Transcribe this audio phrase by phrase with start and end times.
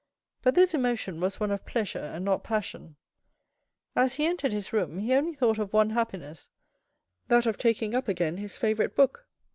[0.41, 2.95] But this emotion was one of pleasure and not passion.
[3.95, 6.49] As he entered his room, he only thought of one happiness,
[7.27, 9.27] that of taking up again his favourite book.